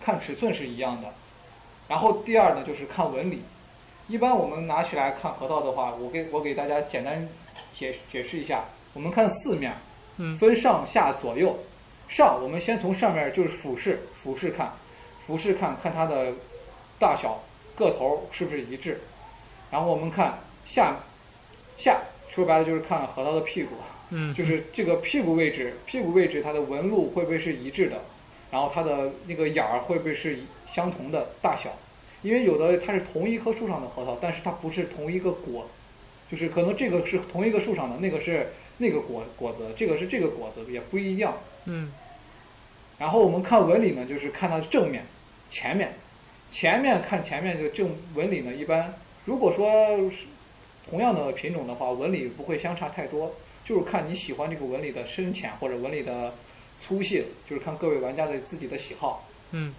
[0.01, 1.09] 看尺寸是一样的。
[1.89, 3.43] 然后第二呢就是看纹理。
[4.07, 7.27] 一般我们拿起来看核桃的话，我给我给大家简单
[7.75, 8.65] 解解释一下。
[8.95, 9.75] 我们看四面，
[10.39, 11.59] 分上下左右。
[12.09, 14.73] 上我们先从上面就是俯视，俯视看，
[15.27, 16.33] 俯视看看它的
[16.99, 17.43] 大小
[17.75, 19.01] 个头是不是一致。
[19.71, 20.97] 然后我们看下，
[21.77, 23.75] 下说白了就是看核桃的屁股，
[24.35, 28.03] 就是这个屁股位置，屁股位置它的纹路会不会是一致的，
[28.51, 30.39] 然后它的那个眼儿会不会是
[30.71, 31.71] 相同的大小。
[32.23, 35.67] 因为有的它是同一棵树上的核桃，但是它不是同一个果，
[36.31, 41.37] 就是可能这个是同一个树上的，那个是那个果果子，这个是这个果子也不一样。
[41.67, 41.93] 嗯。
[42.99, 45.05] 然后我们看纹理呢，就是看它的正面、
[45.51, 45.95] 前面，
[46.51, 49.99] 前面看前面的正纹理呢，一般如果说
[50.89, 53.35] 同样的品种的话，纹理不会相差太多，
[53.65, 56.35] 就是看你喜欢这个纹理的深浅或者纹理的
[56.81, 59.27] 粗细，就是看各位玩家的自己的喜好。
[59.51, 59.75] 嗯。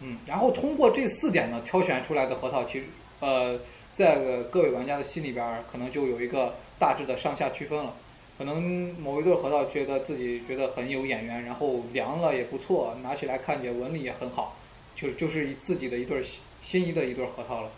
[0.00, 2.84] 嗯，然后通过这四点呢，挑选出来的核桃，其实，
[3.20, 3.58] 呃，
[3.96, 7.94] 在各位玩家的心里边儿，可能就有一个大致的上下区分了。
[8.36, 8.62] 可能
[9.00, 14.58] 某一对核桃觉得自己觉得很有眼缘，然后量了也不错，拿起来看起来纹理也很好，
[14.94, 16.22] 就就是自己的一对
[16.60, 17.70] 心仪的一对核桃了。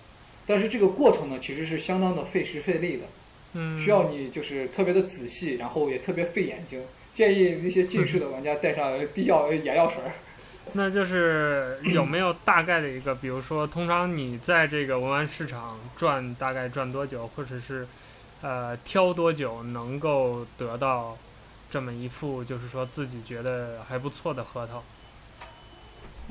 [0.44, 3.04] 但是这个过程呢，其实是相当的费时费力的，
[3.52, 6.82] 嗯，需要你就是特别的仔细，然后也特别费眼睛。
[7.14, 9.98] 建议那些近视的玩家带上滴药眼药水。
[10.72, 17.86] 那就是 有没有大概的一个，比如说，通常你在这个文玩市场转大概转多久，或者是，
[18.42, 21.16] 呃，挑多久能够得到
[21.70, 24.82] 这么一副，就是说自己觉得还不错的核桃？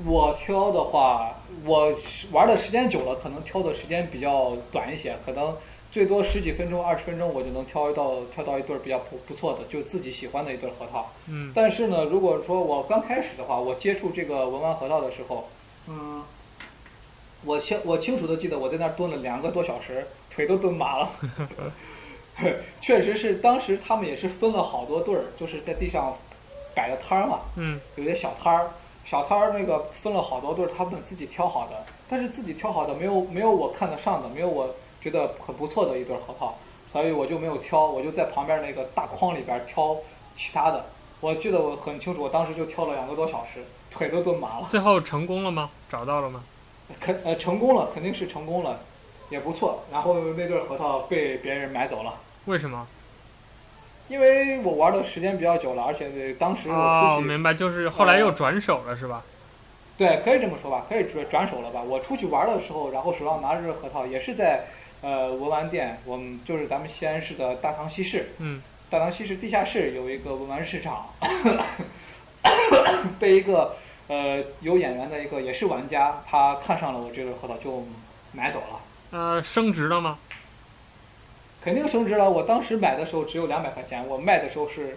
[0.04, 1.92] 我挑的话，我
[2.30, 5.56] 玩的时间久了，可能挑的时间比较短一些，可能。
[5.98, 11.10] 最多十几分钟、二十分钟，我就能挑一到挑到一对比较不不错的，就自己喜欢的一对核桃。
[11.26, 11.50] 嗯。
[11.52, 15.48] 但是呢，如果说我刚开始的话，我接触这个文玩核桃的时候，
[15.88, 16.22] 嗯，
[17.44, 21.10] 我清我清楚的记得我在那儿蹲了两个多小时，腿都蹲麻了。
[22.80, 26.16] 确实是，当时他们也是分了好多对儿，就是在地上
[26.76, 27.40] 摆的摊儿嘛。
[27.56, 27.80] 嗯。
[27.96, 28.70] 有些小摊儿，
[29.04, 34.72] 小摊儿那个分了好多对儿，他们自己挑好的，但是自己挑好的没有没有我看得上的，没有我。
[35.00, 36.56] 觉得很不错的一对核桃，
[36.92, 39.96] 所以我就没有挑，我就在旁边那个大筐里边挑
[40.36, 40.86] 其他的。
[41.20, 44.66] 我记得我很清楚，我当时就挑了两个多小时，腿都蹲麻了。
[44.68, 45.70] 最后成功了吗？
[45.88, 46.42] 找到了吗？
[47.00, 48.80] 肯呃成功了，肯定是成功了，
[49.28, 49.84] 也不错。
[49.90, 52.14] 然后那对核桃被别人买走了。
[52.46, 52.86] 为什么？
[54.08, 57.16] 因为我玩的时间比较久了，而且当时我出去。
[57.16, 59.22] 哦，明白，就是后来又转手了，呃，是吧？
[59.98, 61.82] 对，可以这么说吧，可以转转手了吧？
[61.82, 64.66] 我出去玩的时候，然后手上拿着核桃，也是在。
[65.00, 68.30] 呃，文玩店，我们就是咱们西安市的大唐西市。
[68.38, 68.62] 嗯。
[68.90, 71.10] 大唐西市地下室有一个文玩市场，
[73.18, 77.86] 被一个呃有眼缘的一个也是玩家，他看上了我这个核桃，就
[78.32, 78.80] 买走了。
[79.10, 80.16] 呃，升值了吗？
[81.60, 82.30] 肯定升值了。
[82.30, 84.96] 我当时买的时候只有两百块钱，我卖的时候是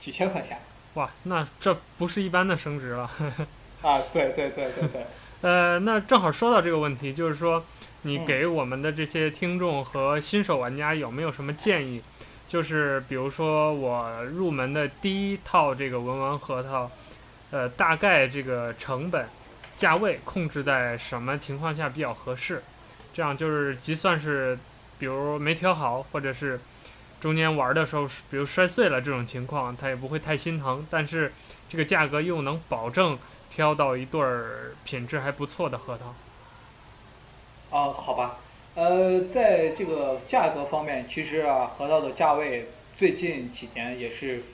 [0.00, 0.56] 几千块钱。
[0.94, 3.10] 哇，那这不是一般的升值了。
[3.82, 5.06] 啊，对对对对对。
[5.42, 7.62] 呃，那正好说到这个问题，就是说。
[8.06, 12.02] 你给我们的这些听众和新手玩家有没有什么建议？
[12.46, 16.90] 就是比如说我入门的第一套这个文玩核桃，
[17.50, 19.26] 呃，大概这个成本、
[19.76, 22.62] 价位控制在什么情况下比较合适？
[23.14, 24.58] 这样就是即算是
[24.98, 26.60] 比如没挑好，或者是
[27.20, 30.86] 中间玩的时候比如摔碎了这种情况，他也不会太心疼。
[30.90, 31.32] 但是
[31.70, 36.14] 这个价格又能保证挑到一对儿品质还不错的核桃。
[37.74, 38.38] 啊，好吧，
[38.76, 44.44] 呃，在这个价格方面，其实啊，核桃的价位最近几年也是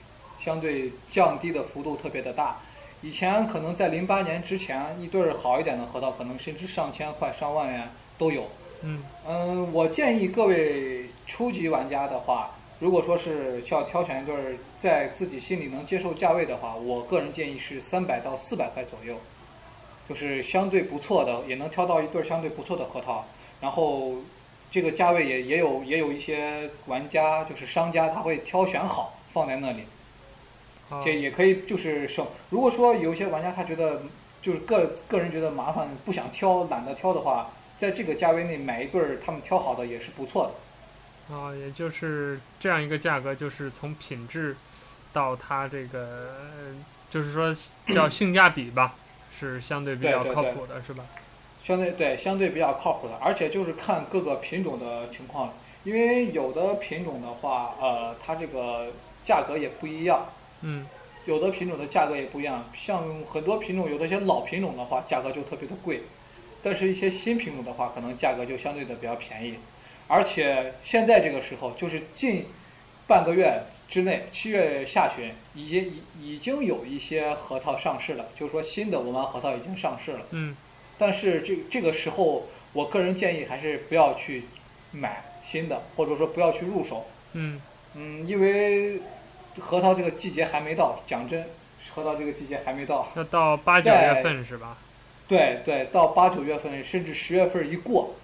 [0.43, 2.57] 相对降低的幅度特别的大。
[3.03, 8.49] 以前可能在零八年之前，一对儿好一点的核桃，可能甚至上千块、上万元都有。
[8.81, 14.35] 嗯嗯，我建议各位初级玩家的话，如果说是需要挑选一对
[14.79, 19.21] 在自己心里能接受价位的话，我个人建议是三百到四百块左右。
[20.11, 23.29] 就是相对不错的，也能挑到一对相对不错的核桃，
[23.61, 24.17] 然后
[24.69, 29.85] 这个价位也也有也有一些玩家就是商家他会挑选好放在那里，
[31.05, 32.27] 这也可以就是省。
[32.49, 34.03] 如果说有些玩家他觉得
[34.43, 41.35] 就是个个人觉得麻烦不想挑懒得挑的话，在这个价位内买一对他们挑好的也是不错的。
[41.37, 44.57] 哦，也就是这样一个价格，就是从品质
[45.13, 46.35] 到它这个，
[47.09, 47.55] 就是说
[47.95, 48.97] 叫性价比吧，
[49.49, 51.05] 是相对比较靠谱的，是吧？
[51.65, 58.89] 相对对，相对比较靠谱的，而且就是看各个品种的情况，因为有的品种的话，呃，它这个
[59.25, 60.27] 价格也不一样。
[60.63, 60.87] 嗯。
[61.27, 66.01] 有的品种的价格也不一样，像很多品种，有的一些老品种的话，价格就特别的贵，
[66.63, 69.57] 但是一些新品种的话，可能价格就相对的比较便宜。
[70.09, 72.47] 而且现在这个时候，就是近
[73.07, 80.21] 半个月之内，七月下旬已经已已经有一些核桃上市了，就是说新的文玩核桃已经上市了。
[80.31, 80.57] 嗯。
[80.97, 84.45] 但是这这个时候，我个人建议还是不要去
[84.93, 87.07] 买新的，或者说不要去入手。
[87.33, 87.61] 嗯。
[87.95, 89.01] 嗯，因为。
[89.59, 91.45] 核桃这个季节还没到，讲真，
[91.93, 93.07] 核桃这个季节还没到。
[93.17, 94.79] 要到八九月份是吧？
[95.27, 98.15] 对对，到八九月份，甚至十月份一过，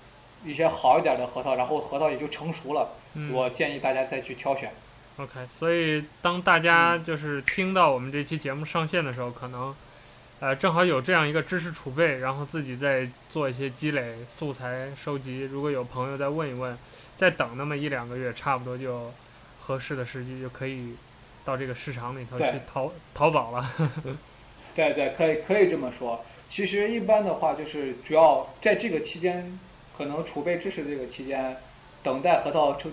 [0.45, 2.91] 一些好一点的核桃，然后核桃也就成熟了。
[3.15, 4.71] 嗯、我建议大家再去挑选。
[5.17, 9.75] OK，所以当大家就是听到我们这期节目上线的时候，嗯、可能，
[10.41, 15.49] 呃，正好有这样一个知识储备，然后自己再做一些积累素材收集。
[15.51, 16.77] 如果有朋友再问一问，
[17.17, 19.13] 再等那么一两个月，差不多就
[19.61, 20.95] 合适的时机就可以。
[21.47, 23.65] 到这个市场里头去淘淘宝了，
[24.75, 26.25] 对对，可以可以这么说。
[26.51, 29.57] 其实一般的话，就是主要在这个期间，
[29.97, 31.57] 可能储备知识这个期间，
[32.03, 32.91] 等待核桃成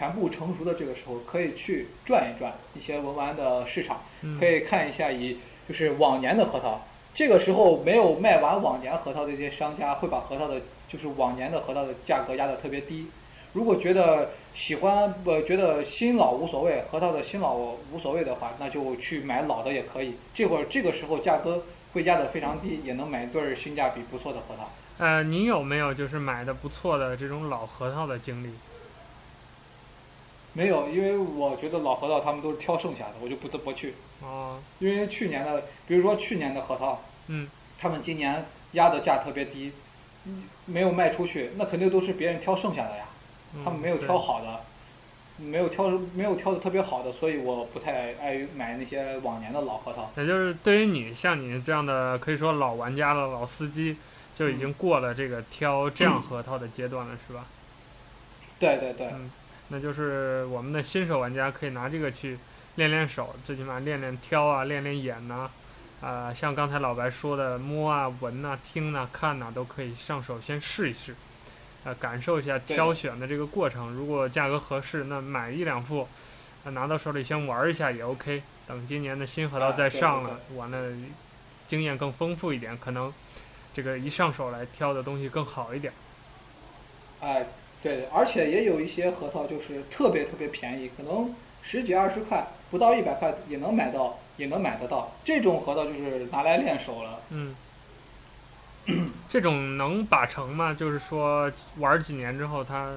[0.00, 4.00] 全部成熟的这个时候，可以去转一转一些文玩的市场，
[4.40, 5.36] 可以看一下以
[5.68, 6.80] 就是往年的核桃。
[7.12, 13.08] 这个时候没有卖完往年核桃的一些商家，会把核桃的，就是往年的核桃的价格压得特别低。
[13.52, 17.56] 如果觉得喜欢，呃觉得新老无所谓，核桃的新老
[17.92, 20.14] 无所谓的话，那就去买老的也可以。
[20.34, 24.70] 这会儿这个时候价格会压得非常低，也能买一对儿性价比不错的核桃。
[24.96, 28.48] 呃，你有没有就是买的不错的这种老核桃的经历？
[30.52, 33.94] 没有，因为我觉得老核桃他们都是挑剩下的，我就不不去。
[34.20, 34.58] 哦。
[34.80, 39.72] 因为去年的，比如说去年的核桃，嗯，他们今年压的价特别低，
[40.66, 43.04] 没有卖出去，那肯定都是别人挑剩下的呀。
[43.64, 44.60] 他们没有挑好的，
[45.38, 50.10] 嗯、没有挑没有挑的特别好的，所以我不太爱买那些往年的老核桃。
[50.16, 53.96] 也就是对于你像你这样的可以说老玩家的老司机，
[54.34, 57.44] 就已经过了这个挑这样核桃的阶段了，嗯、是吧？
[58.58, 59.08] 对对对。
[59.08, 59.30] 嗯，
[59.70, 62.38] 那就是我们的新手玩家可以拿这个去
[62.74, 65.50] 练练手，最起码练练挑啊，练练眼呐，
[66.00, 71.14] 啊、呃，像刚才老白说的摸啊、闻啊、听啊、看啊，都可以上手先试一试。
[71.82, 76.06] 呃，感受一下挑选的这个过程，如果价格合适，那买一两副，
[76.62, 78.42] 呃，拿到手里先玩一下也 OK。
[78.66, 80.92] 等今年的新核桃再上了，完了，
[81.66, 83.12] 经验更丰富一点，可能
[83.72, 85.92] 这个一上手来挑的东西更好一点。
[87.20, 87.46] 哎，
[87.82, 95.12] 对，而且也有一些核桃就是特别特别便宜，可能十几二十块，不到一百块也能买到，也能买得到。
[95.24, 97.20] 这种核桃就是拿来练手了。
[97.30, 97.54] 嗯。
[99.28, 100.74] 这种能把成吗？
[100.74, 102.92] 就是说玩几年之后，它，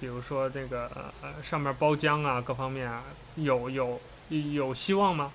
[0.00, 0.90] 比如说这个
[1.22, 3.04] 呃上面包浆啊，各方面啊，
[3.36, 5.32] 有有有希望吗？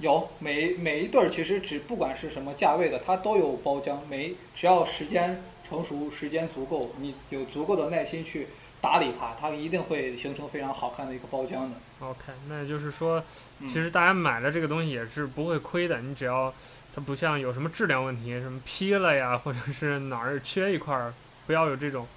[0.00, 3.96] 有，每每一对儿其实只不管是什么价位的，它都有包浆。
[4.08, 8.48] 每只要时间成熟，时间足够，你有足够的耐心去
[8.80, 11.70] 打理它，它一定会形成非常好看的一个包浆的。
[12.00, 13.22] OK，那就是说，
[13.62, 16.52] 其实大家买的这个东西也是不会亏的，你只要。
[16.94, 21.12] 它不像有什么质量问题，什么劈了呀，或者是哪儿缺一块儿，
[21.46, 22.08] 不要有这种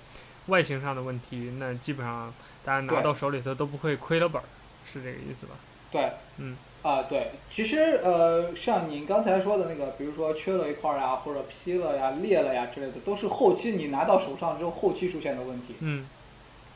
[0.47, 2.33] 外形上的问题，那基本上
[2.63, 4.45] 大家拿到手里头都不会亏了本儿，
[4.83, 5.51] 是这个意思吧？
[5.91, 15.75] 对，嗯，啊对，其实呃，像您刚才说的那个，比如说缺了一块呀，或者劈了呀、裂了呀之类的，都是后期你拿到手上之后后期出现的问题。
[15.79, 16.07] 嗯，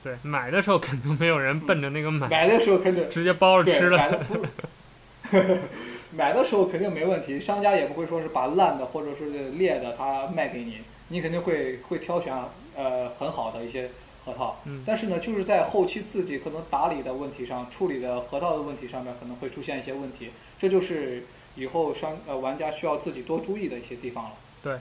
[0.03, 4.19] 对，买的时候肯定没有人奔着那个买，嗯、买的时候肯定直接包着吃了。
[6.15, 12.31] 买的时候肯定没问题，商家也不会说是把烂的或者是裂的他卖给你，你肯定会会挑选
[12.75, 13.89] 呃很好的一些
[14.25, 14.57] 核桃。
[14.65, 14.83] 嗯。
[14.85, 24.31] 但是呢，就是在后期自己可能打理的问题上，处理的核桃的问题上面可能会出现一些问题，这就是以后商呃玩家需要自己多注意的一些地方了。
[24.61, 24.73] 对。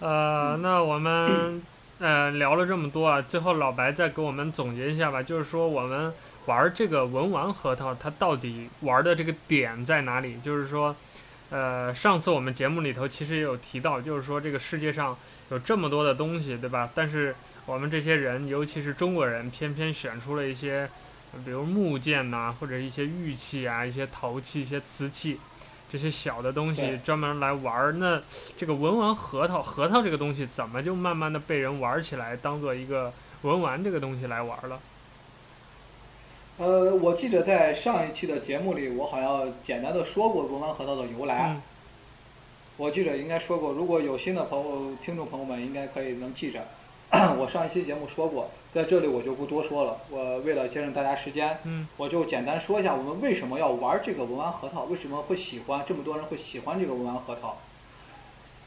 [0.00, 1.62] 呃，嗯、那我们
[1.98, 6.12] 呃聊了这么多啊，最后老白再给我们总结一下吧，就是说我们。
[6.46, 10.36] 玩这个文玩核桃，它到底玩的这个点在哪里？
[10.42, 10.94] 就是说，
[11.54, 15.16] 呃，上次我们节目里头其实也有提到，就是说这个世界上
[15.50, 16.90] 有这么多的东西，对吧？
[16.92, 17.32] 但是
[17.64, 20.90] 我们这些人，尤其是中国人，偏偏选出了一些，
[21.44, 25.38] 比如木剑呐、啊，或者一些玉器啊，一些陶器、一些瓷器，
[25.88, 27.92] 这些小的东西专门来玩儿。
[27.92, 28.20] 那
[28.56, 34.80] 这个文玩核桃，核桃这个东西怎么就慢慢的被人玩起来，当做一个文玩这个东西来玩了？
[36.56, 41.46] 呃，我记得在上一期的节目里，我好像简单的说过文玩核桃的由来。
[41.48, 41.62] 嗯、
[42.76, 46.60] 我记得应该说过，如果有新的朋友、听众朋友们，应该可以能记着。
[47.38, 49.98] 我上一期节目说过，在这里我就不多说了。
[50.10, 57.56] 我为了节省大家时间，嗯，我就简单说一下我们为什么要玩这个文玩核桃，为什么会喜欢这么多人会喜欢这个文玩核桃。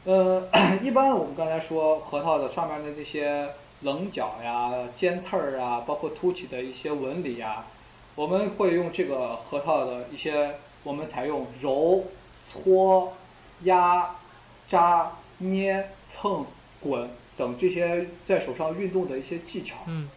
[0.04, 0.46] 呃，
[0.84, 3.48] 一般我们刚才说核桃的上面的那些
[3.80, 7.64] 棱角呀、尖刺儿啊，包括凸起的一些纹理呀。
[8.18, 12.02] 我们会用这个核桃的一些，我们采用揉、
[12.50, 13.12] 搓、
[13.62, 14.10] 压、
[14.68, 16.44] 扎、捏、蹭、
[16.80, 19.76] 滚等这些在手上运动的一些技巧。
[19.86, 20.10] 嗯。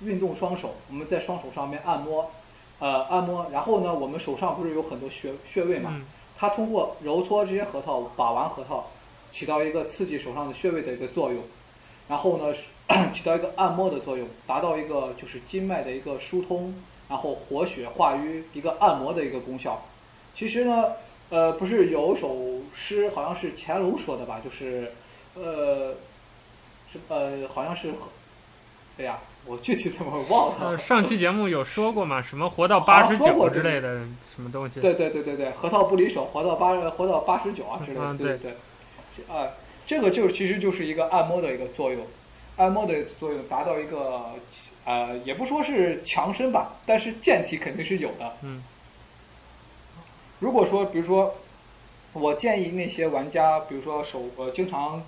[0.00, 2.30] 运动双手，我们在双手上面按摩，
[2.78, 3.46] 呃，按摩。
[3.52, 5.90] 然后呢，我们手上不是有很多穴穴位嘛？
[5.92, 6.06] 嗯。
[6.38, 8.86] 它通过揉搓这些核桃，把玩核桃，
[9.30, 11.42] 起到一个刺激手上的穴位的一个作用。
[12.08, 12.54] 然后呢，
[13.12, 16.74] 起到一个按摩的作用，达到一个就是经脉的一个疏通。
[17.08, 19.82] 然后活血化瘀，一个按摩的一个功效。
[20.34, 20.92] 其实呢，
[21.28, 24.40] 呃，不是有首诗，好像是乾隆说的吧？
[24.42, 24.92] 就是，
[25.34, 25.94] 呃，
[26.92, 27.92] 是呃，好像是，
[28.98, 30.70] 哎呀，我具体怎么忘了。
[30.70, 32.22] 呃，上期节目有说过嘛？
[32.22, 34.80] 什么活到八十九之类的什么东西？
[34.80, 38.04] 对对对对对，核桃不离手，活到八活到八十九啊之类的。
[38.06, 39.36] 嗯、对对对。
[39.36, 39.50] 啊，
[39.86, 42.06] 这个就是其实就是一个按摩的一个作用，
[42.56, 44.30] 按摩的作用达到一个。
[44.84, 48.36] 呃，也不说是强身吧，但是健体肯定是有的。
[48.42, 48.62] 嗯。
[50.40, 51.36] 如果说，比如说，
[52.12, 55.02] 我建议那些玩家，比如说手呃经常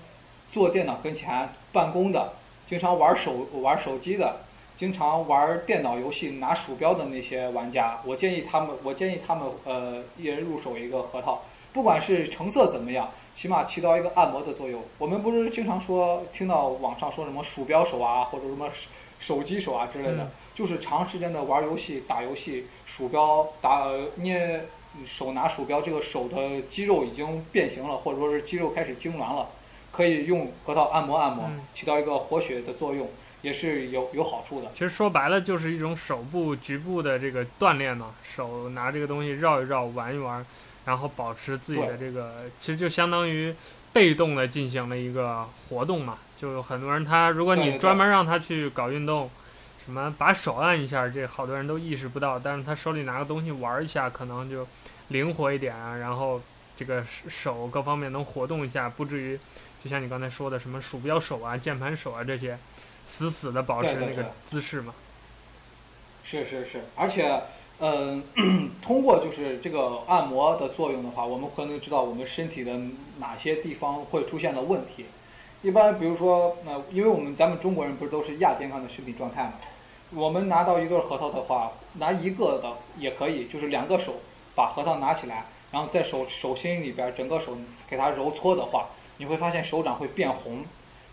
[0.51, 2.33] 坐电脑跟前办公的，
[2.67, 4.41] 经常玩手玩手机的，
[4.79, 11.43] 经常玩电脑游戏拿鼠标的那些玩家，我建议他们，我建议他们呃一人入手一个核桃，
[11.75, 14.83] 不管是成色怎么样，起码起到一个按摩的作用。
[14.97, 18.71] 我们不是经常说听到网上说什么鼠标手啊，或者什么。
[19.19, 24.65] 手机手啊之类的，嗯、就是长时间的玩游戏、打游戏，鼠标打捏
[25.07, 29.49] 手拿鼠标，这个手的肌肉已经变形了，或者说是肌肉开始痉挛了，
[29.93, 33.09] 可以用核桃按摩按摩，嗯、起到一个活血的作用，
[33.43, 34.71] 也是有有好处的。
[34.73, 40.45] 其实说白了就是一种手部局部的这个锻炼嘛，手拿这个东西绕一绕、玩一玩，
[40.85, 43.55] 然后保持自己的这个，其实就相当于
[43.93, 46.19] 被动的进行了一个活动嘛。
[46.37, 49.31] 就有很多人，他如果你专门让他去搞运动，
[49.85, 52.39] 什么把手按一下，这好多人都意识不到。
[52.39, 54.67] 但是他手里拿个东西玩一下，可能就
[55.09, 56.41] 灵活一点啊，然后
[56.77, 59.39] 这个手各方面能活动一下，不至于
[59.83, 62.59] 就像你刚才说的什么鼠标手啊、键盘手啊这些，
[63.05, 64.93] 死死的保持那个姿势嘛。
[66.25, 67.41] 是是是，而且，
[67.79, 68.45] 嗯、呃，
[68.83, 72.77] 通过就是这个按摩的作用的话，我们可能知道我们身体的
[73.21, 75.07] 哪些地方会出现的问题。
[75.63, 79.55] 一般比如说，那、呃、因为我们咱们中国人不是都是亚健康的身体状态嘛，
[80.15, 84.15] 我们拿到一个核桃的话，拿一个的也可以，就是两个手
[84.55, 87.57] 把核桃拿起来，然后在手手心里边整个手
[87.89, 88.87] 给它揉搓的话，
[89.17, 90.65] 你会发现手掌会变红，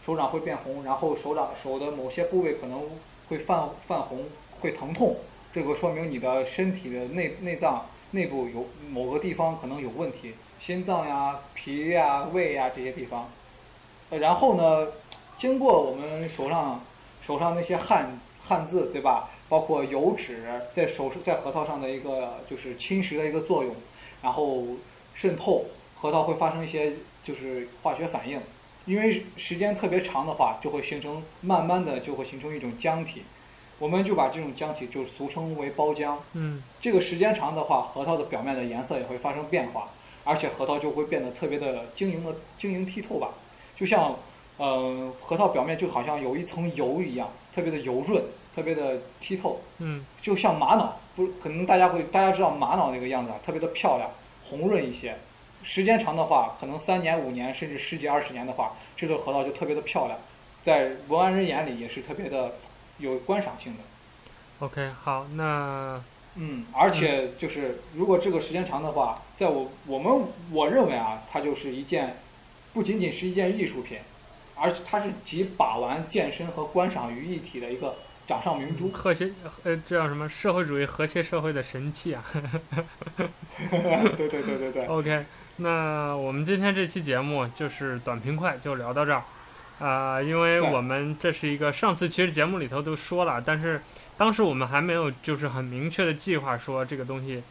[0.06, 2.82] 手掌会变红，然后手掌手的某些部位可能
[3.30, 4.26] 会泛泛红，
[4.60, 5.16] 会疼痛，
[5.52, 13.28] 这个说明你的身体的内内脏内部有某个地方可能有问题，心脏呀、脾呀、胃呀这些地方。
[14.10, 14.88] 然后呢，
[15.38, 16.84] 经过我们手上
[17.22, 19.30] 手上那些汗汗渍，对吧？
[19.50, 20.44] 包括油脂
[20.74, 23.76] 在手在核桃上的一个就是侵蚀的一个作用，
[24.22, 24.64] 然后
[25.14, 25.66] 渗透
[26.00, 26.94] 核桃会发生一些
[27.24, 28.42] 就是化学反应，
[28.86, 33.24] 因为时间特别长的话，就会形成慢慢的就会形成一种浆体，
[33.78, 36.16] 我们就把这种浆体就俗称为包浆。
[36.34, 39.90] 嗯，这个时间长的话，核桃的表面的颜色也会发生变化，
[40.24, 43.30] 而且核桃就会变得特别的晶莹的晶莹剔透吧。
[43.76, 44.16] 就像，
[44.58, 48.24] 呃，核桃表面就好像有一层油一样，特别的油润，
[48.56, 49.62] 特别的剔透。
[49.80, 50.06] 嗯。
[50.22, 54.12] 就像玛瑙，不，可能大家会大家知道玛瑙那个样子啊，特别的漂亮，
[54.44, 55.18] 红润一些。
[55.64, 60.20] 时间长的话，可能三年、五年，甚至十几、二十年的话，这个核桃就特别的漂亮，
[60.62, 62.54] 在文玩人眼里也是特别的
[63.00, 63.80] 有观赏性的。
[64.60, 66.04] OK，好，那。
[66.36, 72.18] 嗯，而且就是如果这个时间长的话，在我我们我认为啊，它就是一件。
[72.74, 74.00] 不仅仅是一件艺术品，
[74.56, 77.96] 而它是集把玩、健身和观赏于一体的一个
[78.26, 78.90] 掌上明珠。
[78.90, 79.32] 和谐，
[79.64, 80.28] 呃，这叫什么？
[80.28, 82.24] 社会主义和谐社会的神器啊！
[84.18, 84.86] 对对对对对。
[84.88, 85.26] OK，
[85.58, 89.24] 那我们今天这期节目就是短平快，就聊到这儿。
[89.80, 93.82] 啊、呃，因为我们这是一个上次其实节目里头都说了，但是
[94.16, 97.44] 当时我们还没有就是很明确的计划说这个东西，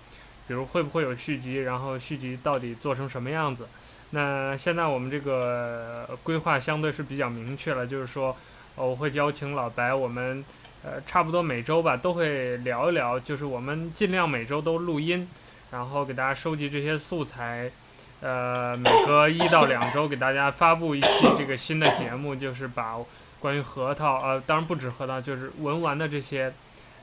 [0.52, 3.66] 比如会不会有续集，然后续集到底做成什么样子。
[4.10, 8.36] 那现在我们这个规划相对是比较明确了，就是说，
[8.74, 10.44] 我会邀请老白，我们
[10.84, 15.26] 呃，差不多每周吧都会聊一聊，就是我们尽量每周都录音，
[15.70, 17.72] 然后给大家收集这些素材，
[18.20, 22.98] 呃，每隔一到两周给大家发布一期这个新的节目，就是把
[23.40, 26.52] 关于核桃，呃，当然不止核桃，就是文玩的这些，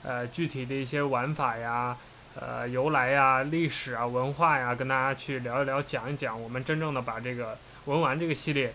[0.03, 1.97] 呃，具体的一些玩法呀，
[2.35, 8.73] 呃，由来呀、历史啊、文化呀，跟大家去聊一聊，讲一讲，我们真正的把这个文玩这个系列，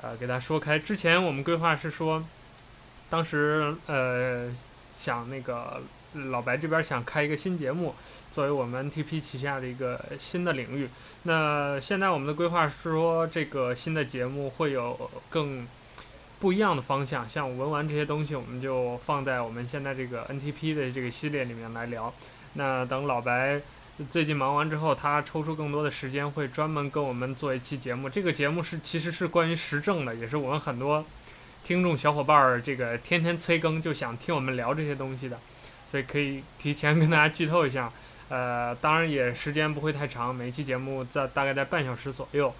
[0.00, 0.78] 呃，给大家说开。
[0.78, 2.24] 之前我们规划是说。
[3.10, 4.54] 当时呃
[4.94, 5.80] 想那个
[6.12, 7.94] 老白这边想开一个新节目，
[8.30, 10.90] 作为我们 NTP 旗下的一个新的领域。
[11.22, 15.66] 那现在我们的规划是说，这个新的节目会有更
[16.38, 22.12] 不一样的方向，像文玩这些东西，我们就放在我们现在这个 NTP 的这个系列里面来聊。
[22.58, 23.60] 那等老白
[24.10, 28.08] 最近忙完之后，他抽出更多的时间，会专门跟我们做一期节目。
[28.08, 31.04] 这个节目是其实是关于时政的，也是我们很多。
[31.62, 35.38] 听众小伙伴儿，这个天天催更就想听我们聊这些东西的，
[35.86, 37.92] 所以可以提前跟大家剧透一下，
[38.28, 42.52] 呃，当然也时间不会太长，每一期节目在大概在半小时左右，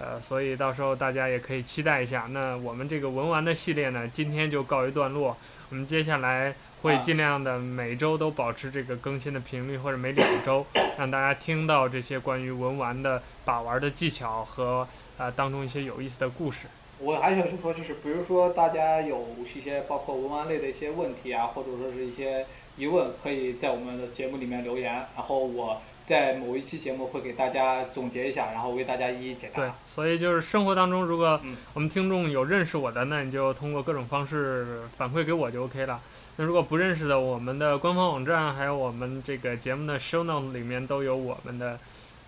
[0.00, 2.28] 呃，所以到时候大家也可以期待一下。
[2.30, 5.36] 那我们这个文玩的系列呢，今天就告一段落，
[5.70, 10.64] 我们接下来会尽量的每周都保持这个更新的频率，或者每两周，
[10.96, 14.86] 让大家听到这些关于文玩的把玩的技巧和
[15.16, 16.68] 呃当中一些有意思的故事。
[17.00, 22.44] 我还想说，就是比如说，大家有一些包括文玩类的一些问题啊，或者说是一些
[22.76, 29.62] 疑问，可以在我们的节目里面留言，然后我在某一期节目会给大家总结一下，然后为大家一一解答。
[29.62, 31.38] 对，所以就是生活当中，如果
[31.74, 36.00] 我们听众有认识我的，那你就通过各种方式反馈给我就 OK 了。
[36.36, 41.78] 那如果不认识的，我们的官方网站还有我们这个节目的 show note 里面都有我们的。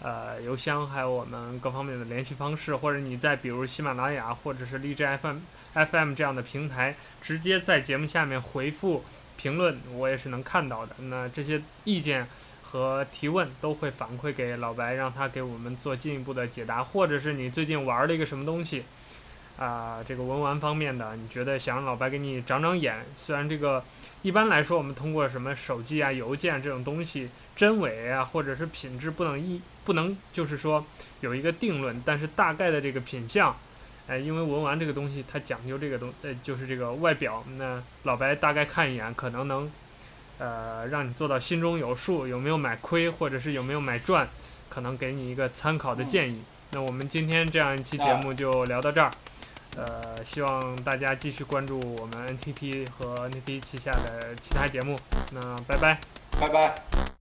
[0.03, 5.37] 呃，邮箱还有我们各方面的联系方式，或者你在比如喜马拉雅或者是荔枝 FM
[5.75, 9.05] FM 这样的平台，直接在节目下面回复
[9.37, 10.95] 评论，我也是能看到的。
[11.01, 12.27] 那这些意见
[12.71, 18.85] 和提问都会反馈给老白，让他给我们做进一步的解答，或者是你最近玩了一个什么东西，
[19.57, 23.83] 啊、这个文玩方面的，你觉得想让老白给你长长眼，虽然这个。
[24.23, 30.85] 一般来说，我们通过什么手机啊、邮件这种东西，真伪啊，或者是品质不能一不能就是说
[31.21, 33.57] 有一个定论，但是大概的这个品相，
[34.07, 39.73] 哎，因为文玩这个东西它讲究这个东，呃，就是这个外表，那老白大概看一眼，可能能，
[40.41, 44.27] 呃，让你做到心中有数，有没有买亏，或者是有没有买赚，
[44.69, 46.43] 可能给你一个参考的建议。
[46.73, 49.11] 那我们今天这样一期节目就聊到这儿。
[49.77, 54.99] 呃，希望大家继续关注我们 NTP 和 NTP 旗下的其他节目。
[55.33, 56.01] 那拜拜，
[56.41, 57.20] 拜拜。